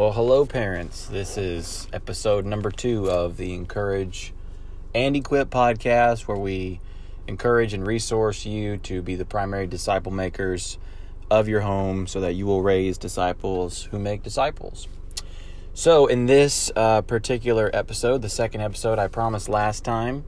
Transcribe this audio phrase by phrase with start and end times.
[0.00, 1.04] Well, hello, parents.
[1.08, 4.32] This is episode number two of the Encourage
[4.94, 6.80] and Equip podcast, where we
[7.26, 10.78] encourage and resource you to be the primary disciple makers
[11.30, 14.88] of your home so that you will raise disciples who make disciples.
[15.74, 20.24] So, in this uh, particular episode, the second episode I promised last time,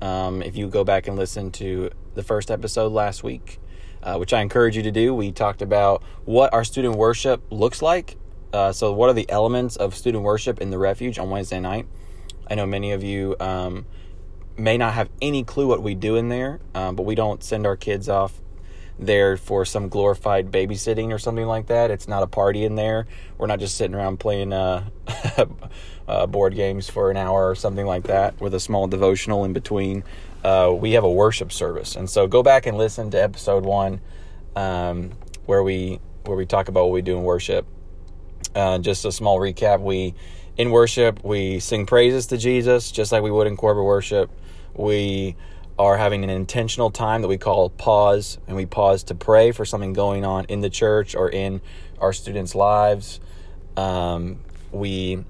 [0.00, 3.60] um, if you go back and listen to the first episode last week,
[4.02, 7.82] uh, which I encourage you to do, we talked about what our student worship looks
[7.82, 8.16] like.
[8.52, 11.86] Uh, so, what are the elements of student worship in the refuge on Wednesday night?
[12.48, 13.86] I know many of you um,
[14.56, 17.66] may not have any clue what we do in there, um, but we don't send
[17.66, 18.40] our kids off
[18.98, 21.90] there for some glorified babysitting or something like that.
[21.90, 23.06] It's not a party in there.
[23.38, 24.90] We're not just sitting around playing uh,
[26.08, 29.52] uh, board games for an hour or something like that with a small devotional in
[29.52, 30.04] between.
[30.44, 34.00] Uh, we have a worship service, and so go back and listen to episode one
[34.56, 35.10] um,
[35.46, 37.66] where we where we talk about what we do in worship.
[38.54, 40.14] Uh, just a small recap: we
[40.56, 44.30] in worship we sing praises to Jesus, just like we would in corporate worship.
[44.74, 45.36] We
[45.78, 49.64] are having an intentional time that we call pause, and we pause to pray for
[49.64, 51.60] something going on in the church or in
[51.98, 53.20] our students' lives.
[53.76, 54.40] Um,
[54.72, 55.24] we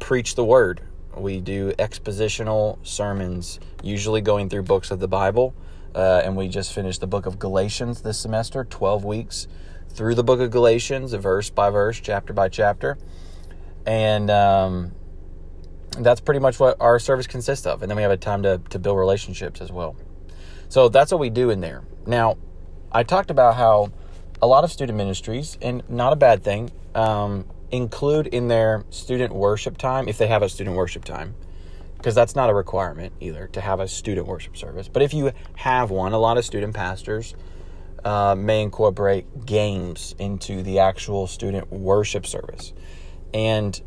[0.00, 0.82] preach the word.
[1.16, 5.54] We do expositional sermons, usually going through books of the Bible.
[5.94, 9.46] Uh, and we just finished the book of Galatians this semester, 12 weeks
[9.90, 12.98] through the book of Galatians, verse by verse, chapter by chapter.
[13.86, 14.92] And um,
[15.98, 17.82] that's pretty much what our service consists of.
[17.82, 19.96] And then we have a time to, to build relationships as well.
[20.68, 21.84] So that's what we do in there.
[22.06, 22.38] Now,
[22.90, 23.92] I talked about how
[24.42, 29.32] a lot of student ministries, and not a bad thing, um, include in their student
[29.32, 31.34] worship time, if they have a student worship time,
[32.04, 34.88] because that's not a requirement either to have a student worship service.
[34.88, 37.34] But if you have one, a lot of student pastors
[38.04, 42.74] uh, may incorporate games into the actual student worship service.
[43.32, 43.80] And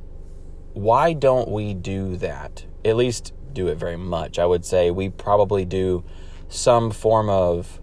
[0.74, 2.66] why don't we do that?
[2.84, 4.40] At least do it very much.
[4.40, 6.04] I would say we probably do
[6.50, 7.80] some form of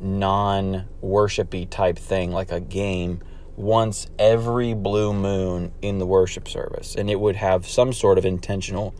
[0.00, 3.20] non worshipy type thing, like a game,
[3.54, 6.94] once every blue moon in the worship service.
[6.94, 8.94] And it would have some sort of intentional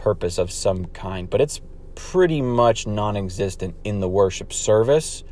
[0.00, 1.28] purpose of some kind.
[1.28, 1.60] But it's
[1.94, 5.22] pretty much non existent in the worship service.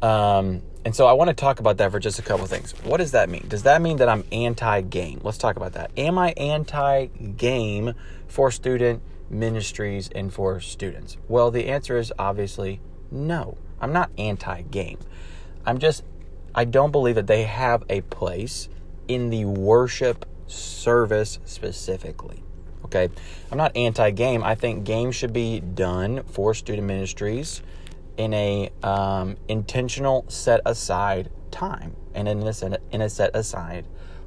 [0.00, 2.70] Um, and so I want to talk about that for just a couple things.
[2.84, 3.44] What does that mean?
[3.48, 5.20] Does that mean that I'm anti game?
[5.24, 5.90] Let's talk about that.
[5.96, 7.94] Am I anti game
[8.28, 11.16] for student ministries and for students?
[11.26, 13.58] Well, the answer is obviously no.
[13.80, 14.98] I'm not anti game.
[15.66, 16.04] I'm just,
[16.54, 18.68] I don't believe that they have a place
[19.08, 22.44] in the worship service specifically.
[22.86, 23.08] Okay.
[23.50, 24.44] I'm not anti game.
[24.44, 27.60] I think game should be done for student ministries
[28.16, 33.86] in a um, intentional set aside time and in a, in a set aside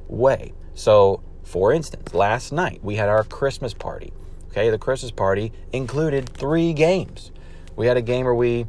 [0.10, 0.54] way.
[0.76, 4.12] So, for instance, last night we had our Christmas party.
[4.50, 7.32] Okay, the Christmas party included three games.
[7.78, 8.66] We had a game where we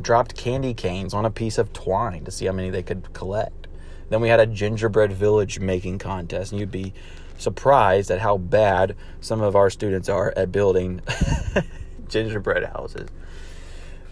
[0.00, 3.68] dropped candy canes on a piece of twine to see how many they could collect.
[4.08, 6.92] Then we had a gingerbread village making contest, and you'd be
[7.38, 11.00] surprised at how bad some of our students are at building
[12.08, 13.08] gingerbread houses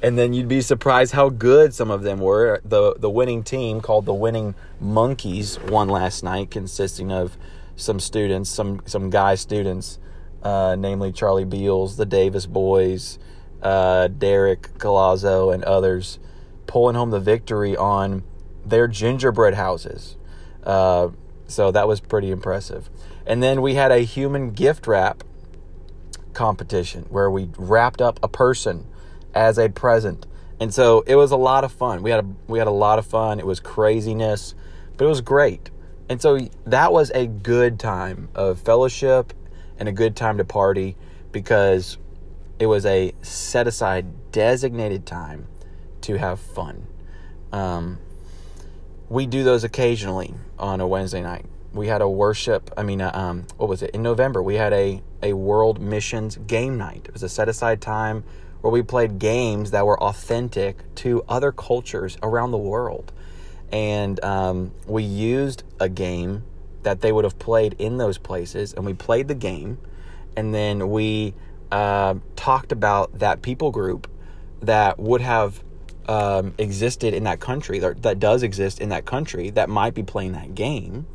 [0.03, 2.61] and then you'd be surprised how good some of them were.
[2.65, 7.37] The the winning team called the Winning Monkeys won last night, consisting of
[7.77, 9.99] some students, some some guy students,
[10.43, 13.19] uh, namely Charlie Beals, the Davis boys,
[13.63, 16.19] uh, Derek Galazzo, and others,
[16.67, 18.23] pulling home the victory on
[18.65, 20.17] their gingerbread houses.
[20.63, 21.09] Uh,
[21.47, 22.91] so that was pretty impressive.
[23.27, 25.25] And then we had a human gift wrap
[26.33, 28.87] competition where we wrapped up a person
[29.35, 30.27] as a present.
[30.61, 32.03] And so it was a lot of fun.
[32.03, 33.39] We had a, we had a lot of fun.
[33.39, 34.55] It was craziness,
[34.97, 35.71] but it was great.
[36.09, 39.33] And so that was a good time of fellowship
[39.79, 40.97] and a good time to party
[41.33, 41.99] because
[42.59, 45.49] it was a set aside designated time
[46.03, 46.87] to have fun.
[47.53, 47.99] Um,
[49.09, 51.45] we do those occasionally on a Wednesday night.
[51.73, 52.71] We had a worship.
[52.77, 53.91] I mean, uh, um, what was it?
[53.91, 57.03] In November, we had a a world missions game night.
[57.07, 58.25] It was a set aside time
[58.61, 63.13] where we played games that were authentic to other cultures around the world.
[63.73, 66.45] And um, we used a game
[66.83, 69.79] that they would have played in those places, and we played the game,
[70.37, 71.35] and then we
[71.73, 74.09] uh, talked about that people group
[74.63, 75.63] that would have
[76.07, 80.33] um, existed in that country, that, does exist in that country, that might be playing
[80.33, 81.07] that game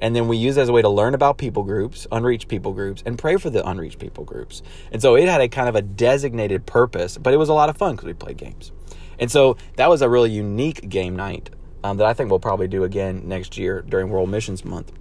[0.00, 2.72] and then we use it as a way to learn about people groups, unreached people
[2.72, 4.62] groups, and pray for the unreached people groups.
[4.92, 7.68] And so it had a kind of a designated purpose, but it was a lot
[7.68, 8.72] of fun because we played games.
[9.18, 11.50] And so that was a really unique game night
[11.84, 14.92] um, that I think we'll probably do again next year during World Missions Month.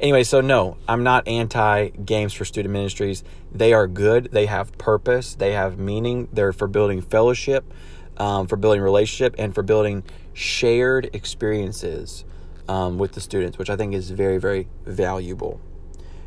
[0.00, 3.22] Anyway, so no, I'm not anti games for student ministries.
[3.52, 4.30] They are good.
[4.32, 5.34] They have purpose.
[5.34, 6.28] They have meaning.
[6.32, 7.64] They're for building fellowship,
[8.20, 12.24] um, for building relationship, and for building shared experiences
[12.68, 15.58] um, with the students, which I think is very, very valuable.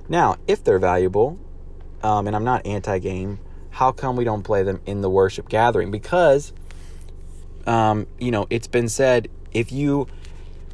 [0.10, 1.40] Now, if they're valuable,
[2.02, 5.48] um, and I'm not anti game, how come we don't play them in the worship
[5.48, 5.92] gathering?
[5.92, 6.52] Because,
[7.68, 10.08] um, you know, it's been said if you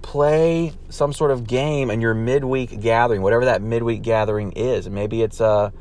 [0.01, 5.21] play some sort of game in your midweek gathering, whatever that midweek gathering is, maybe
[5.21, 5.74] it's a,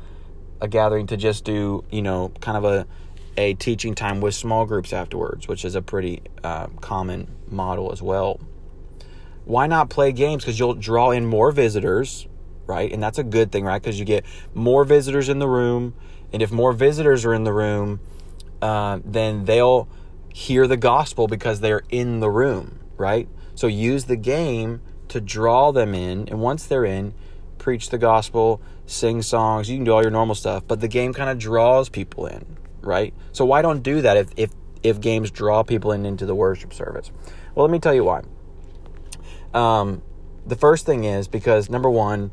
[0.59, 2.85] a gathering to just do, you know, kind of a,
[3.39, 8.01] a teaching time with small groups afterwards, which is a pretty uh, common model as
[8.01, 8.39] well.
[9.45, 10.43] Why not play games?
[10.43, 12.27] Because you'll draw in more visitors
[12.69, 12.91] right?
[12.93, 13.81] And that's a good thing, right?
[13.81, 15.95] Because you get more visitors in the room.
[16.31, 17.99] And if more visitors are in the room,
[18.61, 19.89] uh, then they'll
[20.31, 23.27] hear the gospel because they're in the room, right?
[23.55, 26.29] So use the game to draw them in.
[26.29, 27.15] And once they're in,
[27.57, 29.69] preach the gospel, sing songs.
[29.69, 32.45] You can do all your normal stuff, but the game kind of draws people in,
[32.81, 33.13] right?
[33.31, 34.51] So why don't do that if, if,
[34.83, 37.11] if games draw people in into the worship service?
[37.55, 38.23] Well, let me tell you why.
[39.53, 40.01] Um,
[40.45, 42.31] the first thing is because number one,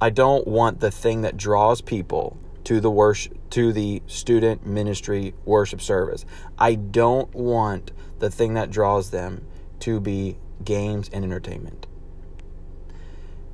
[0.00, 5.32] I don't want the thing that draws people to the worship to the student ministry
[5.44, 6.26] worship service.
[6.58, 9.46] I don't want the thing that draws them
[9.80, 11.86] to be games and entertainment.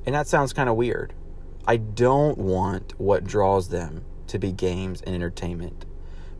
[0.05, 1.13] And that sounds kind of weird.
[1.65, 5.85] I don't want what draws them to be games and entertainment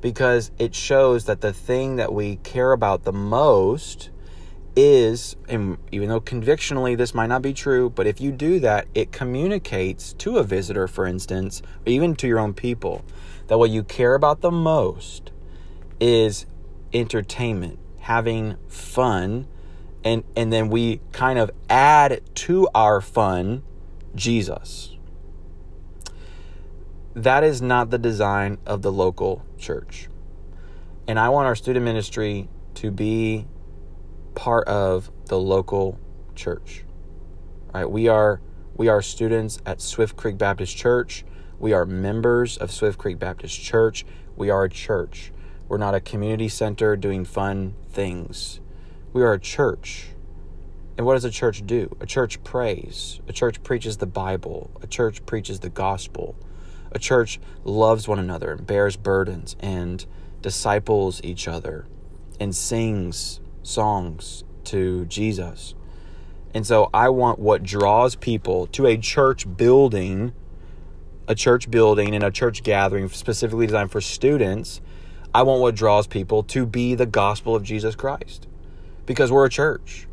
[0.03, 4.09] because it shows that the thing that we care about the most
[4.75, 8.85] is, and even though convictionally this might not be true, but if you do that,
[8.93, 13.05] it communicates to a visitor, for instance, or even to your own people,
[13.47, 15.31] that what you care about the most
[16.01, 16.45] is
[16.91, 19.47] entertainment, having fun,
[20.03, 23.63] and and then we kind of add to our fun
[24.15, 24.92] Jesus.
[27.15, 30.09] That is not the design of the local church.
[31.07, 33.45] And I want our student ministry to be
[34.33, 35.99] part of the local
[36.33, 36.83] church.
[37.71, 37.89] Right?
[37.89, 38.41] We are
[38.75, 41.23] we are students at Swift Creek Baptist Church.
[41.59, 44.05] We are members of Swift Creek Baptist Church.
[44.35, 45.31] We are a church.
[45.67, 48.59] We're not a community center doing fun things.
[49.13, 50.07] We are a church.
[50.97, 51.95] And what does a church do?
[51.99, 53.21] A church prays.
[53.27, 54.71] A church preaches the Bible.
[54.81, 56.35] A church preaches the gospel.
[56.93, 60.05] A church loves one another and bears burdens and
[60.41, 61.85] disciples each other
[62.39, 65.73] and sings songs to Jesus.
[66.53, 70.33] And so I want what draws people to a church building,
[71.27, 74.79] a church building and a church gathering specifically designed for students.
[75.33, 78.47] I want what draws people to be the gospel of Jesus Christ
[79.07, 80.07] because we're a church.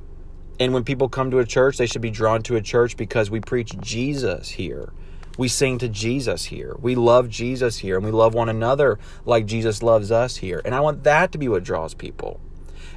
[0.59, 3.31] And when people come to a church, they should be drawn to a church because
[3.31, 4.93] we preach Jesus here.
[5.39, 6.77] We sing to Jesus here.
[6.81, 10.61] We love Jesus here and we love one another like Jesus loves us here.
[10.65, 12.41] And I want that to be what draws people.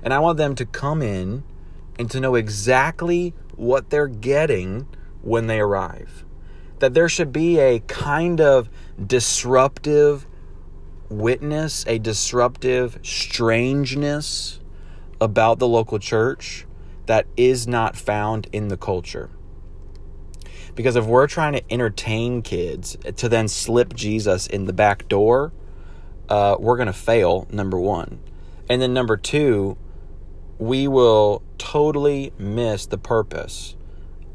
[0.01, 1.44] And I want them to come in
[1.97, 4.88] and to know exactly what they're getting
[5.21, 6.25] when they arrive.
[6.80, 8.69] That there should be a kind of
[9.06, 10.27] disruptive
[11.09, 14.59] witness, a disruptive strangeness
[15.21, 16.66] about the local church
[17.06, 19.30] that is not found in the culture.
[20.75, 25.51] Because if we're trying to entertain kids to then slip Jesus in the back door,
[26.30, 28.19] uh, we're going to fail, number one.
[28.69, 29.77] And then number two,
[30.57, 33.75] we will totally miss the purpose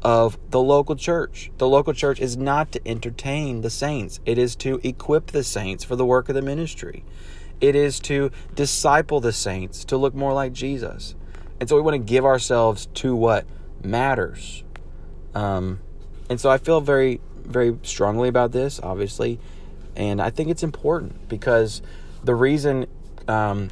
[0.01, 1.51] of the local church.
[1.57, 5.83] The local church is not to entertain the saints, it is to equip the saints
[5.83, 7.03] for the work of the ministry.
[7.59, 11.15] It is to disciple the saints to look more like Jesus.
[11.59, 13.45] And so we want to give ourselves to what
[13.83, 14.63] matters.
[15.35, 15.81] Um,
[16.29, 19.39] and so I feel very, very strongly about this, obviously.
[19.95, 21.81] And I think it's important because
[22.23, 22.85] the reason
[23.27, 23.69] um,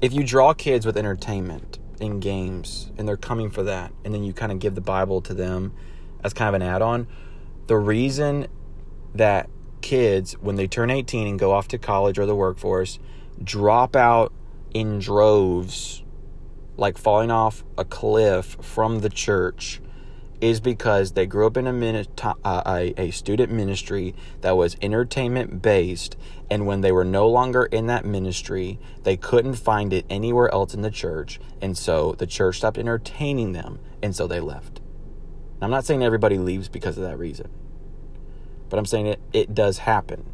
[0.00, 4.22] if you draw kids with entertainment in games and they're coming for that, and then
[4.22, 5.72] you kind of give the Bible to them
[6.22, 7.06] as kind of an add on,
[7.66, 8.46] the reason
[9.14, 9.48] that
[9.80, 12.98] kids, when they turn 18 and go off to college or the workforce,
[13.42, 14.32] drop out
[14.72, 16.02] in droves,
[16.76, 19.80] like falling off a cliff from the church
[20.40, 22.62] is because they grew up in a, minute, uh,
[22.96, 26.16] a, student ministry that was entertainment based,
[26.50, 30.74] and when they were no longer in that ministry, they couldn't find it anywhere else
[30.74, 34.80] in the church, and so the church stopped entertaining them, and so they left.
[35.60, 37.50] I'm not saying everybody leaves because of that reason,
[38.68, 40.24] but I'm saying it, it does happen.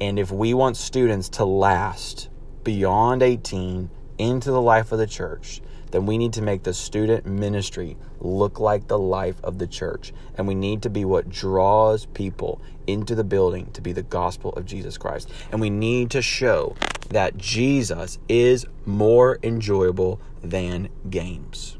[0.00, 2.28] And if we want students to last
[2.64, 5.60] beyond 18 into the life of the church,
[5.92, 10.12] then we need to make the student ministry look like the life of the church.
[10.36, 14.50] And we need to be what draws people into the building to be the gospel
[14.54, 15.30] of Jesus Christ.
[15.52, 16.74] And we need to show
[17.10, 21.76] that Jesus is more enjoyable than games.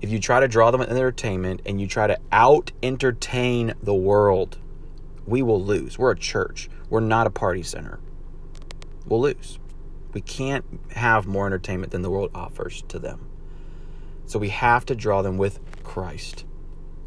[0.00, 3.94] If you try to draw them in entertainment and you try to out entertain the
[3.94, 4.58] world,
[5.26, 5.98] we will lose.
[5.98, 7.98] We're a church, we're not a party center.
[9.04, 9.58] We'll lose.
[10.16, 13.28] We can't have more entertainment than the world offers to them.
[14.24, 16.46] So we have to draw them with Christ.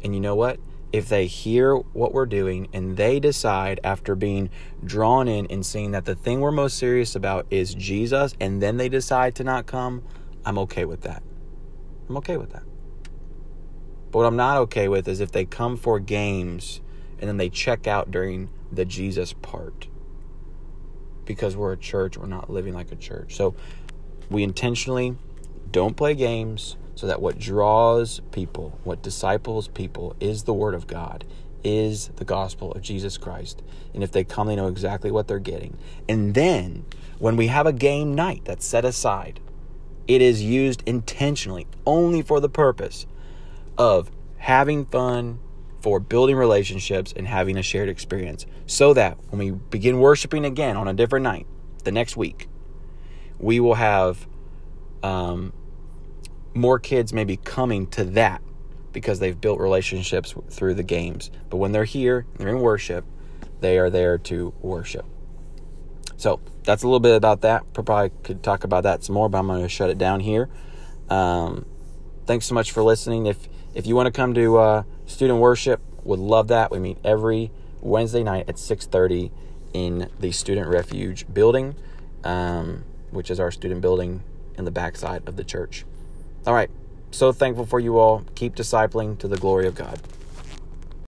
[0.04, 0.60] And you know what?
[0.92, 4.48] If they hear what we're doing and they decide after being
[4.84, 8.76] drawn in and seeing that the thing we're most serious about is Jesus and then
[8.76, 10.04] they decide to not come,
[10.46, 11.24] I'm okay with that.
[12.08, 12.62] I'm okay with that.
[14.12, 16.80] But what I'm not okay with is if they come for games
[17.18, 19.88] and then they check out during the Jesus part
[21.30, 23.36] because we're a church, we're not living like a church.
[23.36, 23.54] So
[24.28, 25.16] we intentionally
[25.70, 30.88] don't play games so that what draws people, what disciples people, is the Word of
[30.88, 31.24] God,
[31.62, 33.62] is the gospel of Jesus Christ.
[33.94, 35.78] And if they come, they know exactly what they're getting.
[36.08, 36.84] And then
[37.20, 39.38] when we have a game night that's set aside,
[40.08, 43.06] it is used intentionally only for the purpose
[43.78, 45.38] of having fun,
[45.80, 50.76] for building relationships and having a shared experience so that when we begin worshiping again
[50.76, 51.46] on a different night
[51.84, 52.48] the next week,
[53.38, 54.26] we will have
[55.02, 55.52] um,
[56.54, 58.42] more kids maybe coming to that
[58.92, 61.30] because they've built relationships through the games.
[61.48, 63.04] But when they're here, they're in worship,
[63.60, 65.06] they are there to worship.
[66.16, 67.72] So that's a little bit about that.
[67.72, 70.50] Probably could talk about that some more, but I'm going to shut it down here.
[71.08, 71.64] Um,
[72.26, 73.26] thanks so much for listening.
[73.26, 76.70] If if you want to come to uh, student worship, would love that.
[76.70, 77.50] We meet every
[77.80, 79.30] Wednesday night at 6:30
[79.72, 81.74] in the Student Refuge building,
[82.24, 84.22] um, which is our student building
[84.56, 85.84] in the backside of the church.
[86.46, 86.70] All right.
[87.12, 88.24] So thankful for you all.
[88.34, 90.00] Keep discipling to the glory of God.